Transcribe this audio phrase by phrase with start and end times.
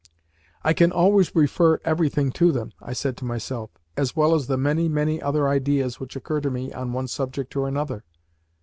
[0.63, 4.57] "I can always refer everything to them," I said to myself, "as well as the
[4.57, 8.03] many, many other ideas which occur to me on one subject or another."